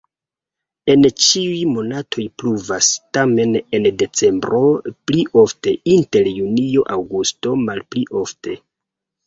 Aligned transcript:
En 0.93 1.03
ĉiuj 1.25 1.59
monatoj 1.73 2.25
pluvas, 2.43 2.87
tamen 3.19 3.53
en 3.79 3.87
decembro 4.01 4.63
pli 4.89 5.29
ofte, 5.45 5.77
inter 5.99 6.33
junio-aŭgusto 6.41 7.57
malpli 7.69 8.07
ofte. 8.25 8.61